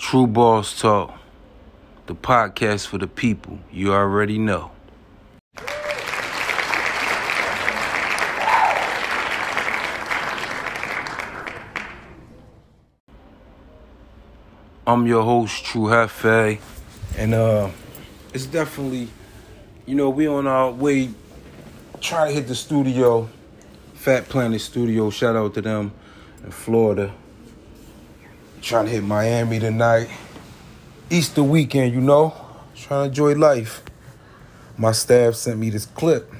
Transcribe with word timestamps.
Tru 0.00 0.26
Boss 0.26 0.80
Talk, 0.80 1.12
the 2.06 2.14
podcast 2.14 2.86
for 2.86 2.96
the 2.96 3.06
people. 3.06 3.58
You 3.70 3.92
already 3.92 4.38
know. 4.38 4.70
I'm 14.86 15.06
your 15.06 15.22
host, 15.22 15.66
True 15.66 15.88
Hefe, 15.88 16.58
and 17.18 17.34
uh, 17.34 17.68
it's 18.32 18.46
definitely, 18.46 19.08
you 19.84 19.94
know, 19.94 20.08
we 20.08 20.26
on 20.26 20.46
our 20.46 20.70
way 20.70 21.10
trying 22.00 22.28
to 22.28 22.34
hit 22.34 22.48
the 22.48 22.54
studio, 22.54 23.28
Fat 23.92 24.30
Planet 24.30 24.62
Studio. 24.62 25.10
Shout 25.10 25.36
out 25.36 25.52
to 25.54 25.60
them 25.60 25.92
in 26.42 26.50
Florida. 26.50 27.12
Trying 28.62 28.84
to 28.84 28.90
hit 28.90 29.02
Miami 29.02 29.58
tonight. 29.58 30.10
Easter 31.08 31.42
weekend, 31.42 31.94
you 31.94 32.00
know. 32.00 32.34
Trying 32.76 33.04
to 33.04 33.08
enjoy 33.08 33.34
life. 33.34 33.82
My 34.76 34.92
staff 34.92 35.34
sent 35.34 35.58
me 35.58 35.70
this 35.70 35.86
clip 35.86 36.30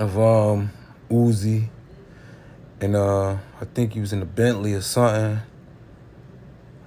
of 0.00 0.18
um 0.18 0.72
Uzi. 1.08 1.68
And 2.80 2.96
uh 2.96 3.36
I 3.60 3.64
think 3.72 3.92
he 3.92 4.00
was 4.00 4.12
in 4.12 4.18
the 4.20 4.26
Bentley 4.26 4.74
or 4.74 4.80
something. 4.80 5.40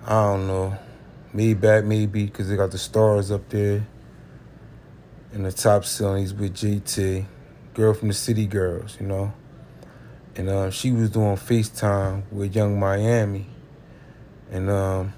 I 0.05 0.11
don't 0.11 0.47
know. 0.47 0.77
Maybach 1.33 1.85
maybe, 1.85 2.25
because 2.25 2.49
they 2.49 2.57
got 2.57 2.71
the 2.71 2.77
stars 2.77 3.31
up 3.31 3.47
there. 3.49 3.87
And 5.31 5.45
the 5.45 5.51
top 5.51 5.85
ceiling, 5.85 6.21
he's 6.21 6.33
with 6.33 6.55
JT. 6.55 7.25
Girl 7.73 7.93
from 7.93 8.09
the 8.09 8.13
City 8.13 8.47
Girls, 8.47 8.97
you 8.99 9.07
know. 9.07 9.31
And 10.35 10.49
uh, 10.49 10.71
she 10.71 10.91
was 10.91 11.09
doing 11.09 11.37
FaceTime 11.37 12.23
with 12.31 12.55
Young 12.55 12.79
Miami. 12.79 13.47
And 14.51 14.69
um, 14.69 15.13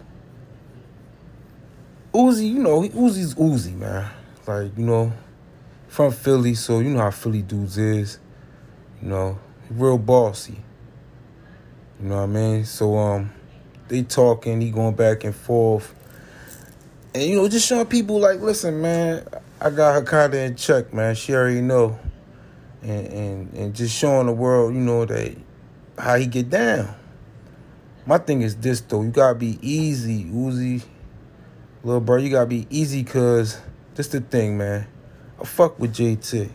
Uzi, 2.13 2.49
you 2.49 2.59
know, 2.59 2.81
Uzi's 2.81 3.35
Uzi, 3.35 3.75
man. 3.75 4.09
Like, 4.45 4.77
you 4.77 4.85
know, 4.85 5.13
from 5.87 6.11
Philly, 6.11 6.55
so 6.55 6.79
you 6.79 6.89
know 6.89 6.99
how 6.99 7.11
Philly 7.11 7.41
dudes 7.41 7.77
is. 7.77 8.19
You 9.01 9.09
know, 9.09 9.39
real 9.69 9.97
bossy. 9.97 10.57
You 12.01 12.09
know 12.09 12.17
what 12.17 12.23
I 12.23 12.27
mean? 12.27 12.65
So 12.65 12.97
um 12.97 13.31
they 13.87 14.03
talking, 14.03 14.61
he 14.61 14.71
going 14.71 14.95
back 14.95 15.23
and 15.23 15.35
forth. 15.35 15.93
And 17.13 17.23
you 17.23 17.35
know, 17.35 17.47
just 17.49 17.67
showing 17.67 17.85
people 17.87 18.19
like, 18.19 18.39
listen, 18.39 18.81
man, 18.81 19.25
I 19.59 19.69
got 19.69 20.07
kinda 20.07 20.39
in 20.39 20.55
check, 20.55 20.93
man. 20.93 21.13
She 21.15 21.33
already 21.33 21.61
know. 21.61 21.99
And 22.81 23.07
and 23.07 23.53
and 23.53 23.75
just 23.75 23.95
showing 23.95 24.27
the 24.27 24.33
world, 24.33 24.73
you 24.73 24.79
know, 24.79 25.05
that 25.05 25.35
how 25.97 26.15
he 26.15 26.25
get 26.25 26.49
down. 26.49 26.95
My 28.05 28.17
thing 28.17 28.41
is 28.41 28.55
this 28.55 28.81
though, 28.81 29.03
you 29.03 29.11
gotta 29.11 29.35
be 29.35 29.59
easy, 29.61 30.25
Uzi. 30.25 30.83
Little 31.83 32.01
bro, 32.01 32.17
you 32.17 32.29
gotta 32.29 32.47
be 32.47 32.65
easy 32.69 33.03
cause 33.03 33.59
this 33.95 34.07
the 34.07 34.21
thing, 34.21 34.57
man. 34.57 34.87
I 35.39 35.45
fuck 35.45 35.79
with 35.79 35.93
JT. 35.93 36.49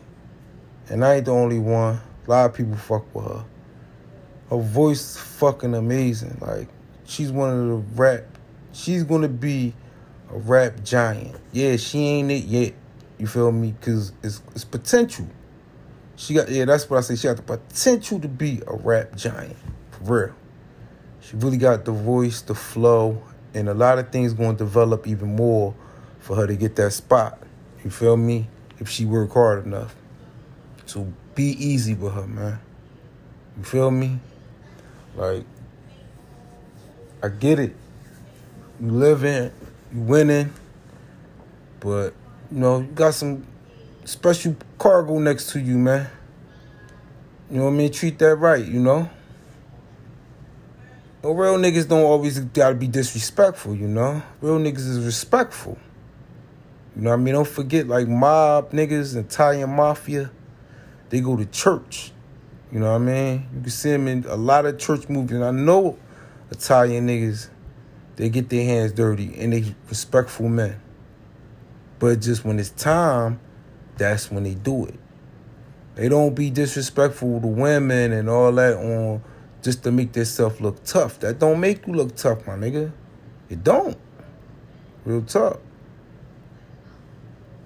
And 0.88 1.04
I 1.04 1.16
ain't 1.16 1.26
the 1.26 1.32
only 1.32 1.58
one. 1.58 2.00
A 2.26 2.30
lot 2.30 2.50
of 2.50 2.54
people 2.54 2.76
fuck 2.76 3.14
with 3.14 3.26
her. 3.26 3.44
Her 4.50 4.58
voice 4.58 5.16
fucking 5.16 5.74
amazing. 5.74 6.38
Like, 6.40 6.68
she's 7.04 7.30
one 7.30 7.50
of 7.50 7.68
the 7.68 8.00
rap. 8.00 8.24
She's 8.72 9.04
gonna 9.04 9.28
be 9.28 9.72
a 10.30 10.38
rap 10.38 10.82
giant. 10.82 11.36
Yeah, 11.52 11.76
she 11.76 11.98
ain't 11.98 12.30
it 12.30 12.44
yet. 12.44 12.74
You 13.18 13.26
feel 13.26 13.52
me? 13.52 13.74
Cause 13.80 14.12
it's 14.22 14.42
it's 14.54 14.64
potential. 14.64 15.26
She 16.16 16.34
got 16.34 16.48
yeah, 16.48 16.64
that's 16.64 16.88
what 16.90 16.98
I 16.98 17.00
say. 17.02 17.16
She 17.16 17.28
got 17.28 17.36
the 17.36 17.42
potential 17.42 18.20
to 18.20 18.28
be 18.28 18.62
a 18.66 18.74
rap 18.74 19.14
giant. 19.14 19.56
For 19.90 20.26
real. 20.26 20.34
She 21.20 21.36
really 21.36 21.56
got 21.56 21.84
the 21.84 21.92
voice, 21.92 22.40
the 22.40 22.54
flow, 22.54 23.22
and 23.54 23.68
a 23.68 23.74
lot 23.74 23.98
of 23.98 24.10
things 24.10 24.32
going 24.32 24.56
to 24.56 24.64
develop 24.64 25.06
even 25.06 25.34
more 25.34 25.74
for 26.20 26.36
her 26.36 26.46
to 26.46 26.54
get 26.56 26.76
that 26.76 26.92
spot. 26.92 27.38
You 27.82 27.90
feel 27.90 28.16
me? 28.16 28.48
If 28.78 28.88
she 28.88 29.04
work 29.06 29.32
hard 29.32 29.64
enough. 29.64 29.96
So 30.84 31.12
be 31.34 31.44
easy 31.44 31.94
with 31.94 32.12
her, 32.12 32.26
man. 32.26 32.58
You 33.56 33.64
feel 33.64 33.90
me? 33.90 34.18
Like, 35.16 35.44
I 37.22 37.28
get 37.28 37.58
it. 37.58 37.74
You 38.80 38.90
living, 38.90 39.50
you 39.92 40.00
winning, 40.00 40.52
but 41.80 42.12
you 42.50 42.58
know, 42.58 42.80
you 42.80 42.88
got 42.88 43.14
some 43.14 43.46
special 44.04 44.54
cargo 44.78 45.18
next 45.18 45.50
to 45.52 45.60
you, 45.60 45.78
man. 45.78 46.10
You 47.50 47.58
know 47.58 47.64
what 47.64 47.70
I 47.70 47.74
mean? 47.74 47.92
Treat 47.92 48.18
that 48.18 48.36
right, 48.36 48.64
you 48.64 48.80
know? 48.80 49.08
No, 51.26 51.32
real 51.32 51.56
niggas 51.56 51.88
don't 51.88 52.04
always 52.04 52.38
gotta 52.38 52.76
be 52.76 52.86
disrespectful, 52.86 53.74
you 53.74 53.88
know? 53.88 54.22
Real 54.40 54.60
niggas 54.60 54.88
is 54.88 55.04
respectful. 55.04 55.76
You 56.94 57.02
know 57.02 57.10
what 57.10 57.16
I 57.16 57.18
mean? 57.18 57.34
Don't 57.34 57.48
forget, 57.48 57.88
like, 57.88 58.06
mob 58.06 58.70
niggas, 58.70 59.16
Italian 59.16 59.70
mafia, 59.70 60.30
they 61.08 61.18
go 61.20 61.34
to 61.36 61.44
church. 61.46 62.12
You 62.70 62.78
know 62.78 62.92
what 62.92 63.00
I 63.00 63.04
mean? 63.04 63.48
You 63.52 63.60
can 63.60 63.70
see 63.70 63.90
them 63.90 64.06
in 64.06 64.24
a 64.28 64.36
lot 64.36 64.66
of 64.66 64.78
church 64.78 65.08
movies. 65.08 65.32
And 65.32 65.44
I 65.44 65.50
know 65.50 65.98
Italian 66.52 67.08
niggas, 67.08 67.48
they 68.14 68.28
get 68.28 68.48
their 68.48 68.64
hands 68.64 68.92
dirty 68.92 69.34
and 69.36 69.52
they 69.52 69.74
respectful 69.88 70.48
men. 70.48 70.80
But 71.98 72.20
just 72.20 72.44
when 72.44 72.60
it's 72.60 72.70
time, 72.70 73.40
that's 73.96 74.30
when 74.30 74.44
they 74.44 74.54
do 74.54 74.86
it. 74.86 75.00
They 75.96 76.08
don't 76.08 76.36
be 76.36 76.50
disrespectful 76.50 77.40
to 77.40 77.46
women 77.48 78.12
and 78.12 78.30
all 78.30 78.52
that 78.52 78.76
on 78.76 79.24
just 79.62 79.82
to 79.84 79.92
make 79.92 80.12
themselves 80.12 80.60
look 80.60 80.82
tough. 80.84 81.20
That 81.20 81.38
don't 81.38 81.60
make 81.60 81.86
you 81.86 81.94
look 81.94 82.16
tough, 82.16 82.46
my 82.46 82.54
nigga. 82.54 82.92
It 83.48 83.62
don't. 83.62 83.96
Real 85.04 85.22
tough. 85.22 85.58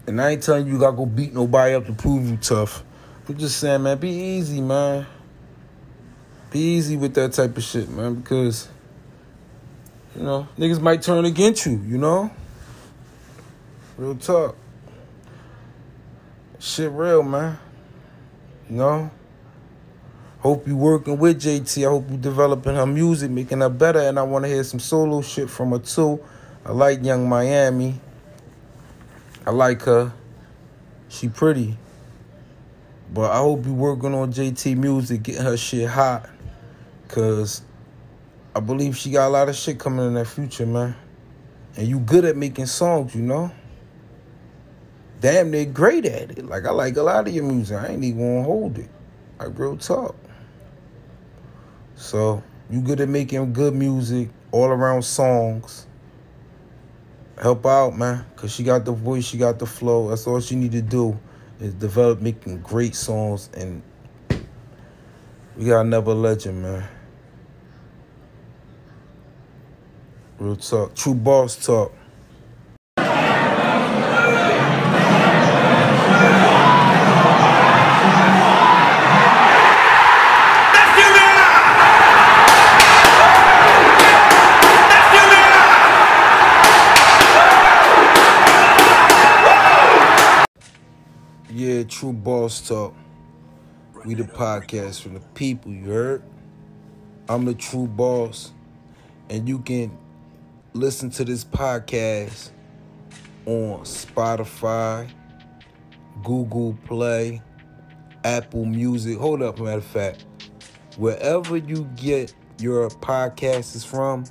And 0.07 0.21
I 0.21 0.31
ain't 0.31 0.43
telling 0.43 0.67
you 0.67 0.75
you 0.75 0.79
gotta 0.79 0.97
go 0.97 1.07
beat 1.07 1.33
nobody 1.33 1.75
up 1.75 1.87
to 1.87 1.93
prove 1.93 2.29
you 2.29 2.37
tough. 2.37 2.83
I'm 3.29 3.37
just 3.39 3.59
saying, 3.59 3.83
man, 3.83 3.99
be 3.99 4.11
easy, 4.11 4.61
man. 4.61 5.07
Be 6.51 6.59
easy 6.59 6.97
with 6.97 7.15
that 7.15 7.33
type 7.33 7.57
of 7.57 7.63
shit, 7.63 7.89
man, 7.89 8.17
because 8.17 8.69
you 10.17 10.23
know, 10.23 10.49
niggas 10.59 10.81
might 10.81 11.03
turn 11.03 11.25
against 11.25 11.67
you, 11.67 11.81
you 11.87 11.97
know? 11.97 12.31
Real 13.97 14.17
talk. 14.17 14.57
Shit 16.59 16.91
real, 16.91 17.23
man. 17.23 17.59
You 18.69 18.77
know? 18.77 19.11
Hope 20.41 20.67
you 20.67 20.75
working 20.75 21.19
with 21.19 21.43
JT. 21.43 21.87
I 21.87 21.91
hope 21.91 22.11
you 22.11 22.17
developing 22.17 22.75
her 22.75 22.87
music, 22.87 23.31
making 23.31 23.61
her 23.61 23.69
better, 23.69 23.99
and 23.99 24.19
I 24.19 24.23
want 24.23 24.47
to 24.47 24.49
hear 24.49 24.65
some 24.65 24.81
solo 24.81 25.21
shit 25.21 25.51
from 25.51 25.73
her 25.73 25.79
too. 25.79 26.19
I 26.65 26.73
like 26.73 27.05
Young 27.05 27.29
Miami. 27.29 28.01
I 29.47 29.51
like 29.51 29.83
her. 29.83 30.15
She 31.11 31.29
pretty. 31.29 31.77
But 33.13 33.33
I 33.33 33.37
hope 33.37 33.67
you 33.67 33.75
working 33.75 34.15
on 34.15 34.33
JT 34.33 34.79
music, 34.79 35.25
getting 35.25 35.43
her 35.43 35.59
shit 35.59 35.89
hot. 35.91 36.31
Cause 37.09 37.61
I 38.57 38.61
believe 38.61 38.97
she 38.97 39.11
got 39.11 39.29
a 39.29 39.31
lot 39.31 39.51
of 39.51 39.57
shit 39.57 39.79
coming 39.79 40.07
in 40.07 40.15
that 40.15 40.27
future, 40.27 40.65
man. 40.65 40.97
And 41.77 41.87
you 41.87 41.99
good 42.01 42.25
at 42.25 42.39
making 42.39 42.67
songs, 42.67 43.15
you 43.15 43.21
know? 43.23 43.51
Damn, 45.21 45.51
they're 45.51 45.67
great 45.67 46.07
at 46.07 46.31
it. 46.31 46.47
Like 46.47 46.65
I 46.65 46.71
like 46.71 46.97
a 46.97 47.03
lot 47.03 47.29
of 47.29 47.35
your 47.35 47.45
music. 47.45 47.77
I 47.77 47.89
ain't 47.89 48.05
even 48.05 48.37
gonna 48.37 48.43
hold 48.43 48.79
it. 48.79 48.89
Like 49.39 49.59
real 49.59 49.77
talk. 49.77 50.17
So 52.01 52.43
you 52.71 52.81
good 52.81 52.99
at 53.03 53.11
making 53.11 53.53
good 53.53 53.75
music, 53.75 54.31
all 54.53 54.69
around 54.69 55.03
songs. 55.03 55.87
Help 57.41 57.67
out, 57.67 57.97
man. 57.97 58.25
Cause 58.37 58.53
she 58.53 58.65
got 58.65 58.87
the 58.87 58.93
voice, 58.93 59.27
she 59.27 59.37
got 59.37 59.59
the 59.59 59.67
flow. 59.67 60.09
That's 60.09 60.27
all 60.27 60.41
she 60.41 60.57
need 60.57 60.73
to 60.73 60.81
do 60.81 61.19
is 61.61 61.75
develop 61.75 62.23
making 62.23 62.63
great 62.63 62.95
songs 62.95 63.51
and 63.55 63.83
we 65.57 65.67
got 65.67 65.83
another 65.83 66.15
legend, 66.15 66.63
man. 66.63 66.89
Real 70.39 70.57
talk. 70.57 70.95
True 70.95 71.15
boss 71.15 71.67
talk. 71.67 71.93
True 91.91 92.13
boss 92.13 92.67
talk. 92.67 92.95
We 94.07 94.15
the 94.15 94.23
podcast 94.23 95.03
from 95.03 95.15
the 95.15 95.21
people, 95.35 95.73
you 95.73 95.85
heard? 95.85 96.23
I'm 97.29 97.45
the 97.45 97.55
true 97.55 97.87
boss. 97.87 98.53
And 99.29 99.49
you 99.49 99.59
can 99.59 99.97
listen 100.73 101.11
to 101.11 101.25
this 101.25 101.45
podcast 101.45 102.51
on 103.45 103.81
Spotify, 103.81 105.11
Google 106.23 106.79
Play, 106.87 107.43
Apple 108.25 108.65
Music. 108.65 109.19
Hold 109.19 109.43
up, 109.43 109.59
matter 109.59 109.79
of 109.79 109.85
fact. 109.85 110.25
Wherever 110.97 111.57
you 111.57 111.85
get 111.97 112.33
your 112.59 112.89
podcasts 112.89 113.85
from, 113.85 114.25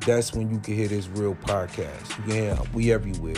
that's 0.00 0.34
when 0.34 0.50
you 0.50 0.58
can 0.58 0.74
hear 0.74 0.88
this 0.88 1.06
real 1.08 1.34
podcast. 1.36 2.30
Hear 2.30 2.58
we 2.74 2.92
everywhere. 2.92 3.34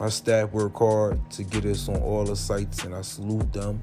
My 0.00 0.08
staff 0.08 0.50
work 0.50 0.76
hard 0.76 1.30
to 1.30 1.44
get 1.44 1.64
us 1.64 1.88
on 1.88 1.96
all 1.96 2.24
the 2.24 2.34
sites, 2.34 2.84
and 2.84 2.94
I 2.94 3.02
salute 3.02 3.52
them. 3.52 3.80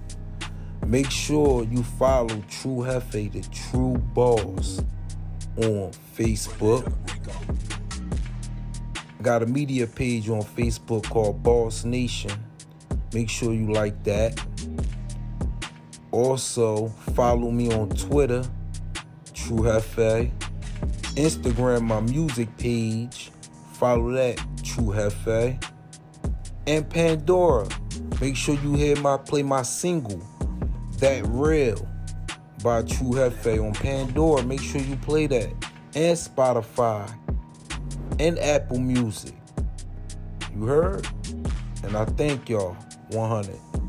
Make 0.85 1.09
sure 1.09 1.63
you 1.63 1.83
follow 1.83 2.43
True 2.49 2.83
Hefe, 2.83 3.31
the 3.31 3.41
Tru 3.49 3.97
Boss, 4.13 4.81
on 5.57 5.91
Facebook. 6.17 6.91
I 9.19 9.23
got 9.23 9.41
a 9.41 9.45
media 9.45 9.87
page 9.87 10.27
on 10.29 10.41
Facebook 10.41 11.07
called 11.09 11.41
Boss 11.43 11.85
Nation. 11.85 12.31
Make 13.13 13.29
sure 13.29 13.53
you 13.53 13.71
like 13.71 14.03
that. 14.03 14.43
Also, 16.11 16.87
follow 17.13 17.51
me 17.51 17.71
on 17.71 17.89
Twitter, 17.89 18.43
True 19.33 19.59
Hefe. 19.59 20.29
Instagram, 21.15 21.83
my 21.83 22.01
music 22.01 22.57
page. 22.57 23.31
Follow 23.73 24.11
that, 24.11 24.37
True 24.63 24.87
Hefe. 24.87 25.70
And 26.67 26.89
Pandora. 26.89 27.67
Make 28.19 28.35
sure 28.35 28.55
you 28.55 28.73
hear 28.75 28.95
my 28.97 29.17
play 29.17 29.41
my 29.41 29.63
single, 29.63 30.21
That 30.99 31.25
Real, 31.27 31.87
by 32.63 32.83
True 32.83 33.11
Hefe 33.11 33.63
on 33.65 33.73
Pandora. 33.73 34.43
Make 34.43 34.61
sure 34.61 34.79
you 34.79 34.95
play 34.97 35.27
that. 35.27 35.51
And 35.95 36.17
Spotify. 36.17 37.11
And 38.19 38.37
Apple 38.39 38.79
Music. 38.79 39.33
You 40.55 40.65
heard? 40.65 41.07
And 41.83 41.97
I 41.97 42.05
thank 42.05 42.49
y'all 42.49 42.77
100. 43.09 43.80